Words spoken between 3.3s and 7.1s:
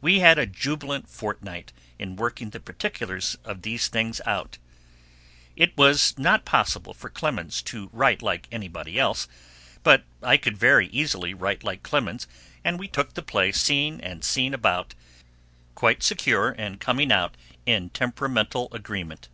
of these things out. It was not possible for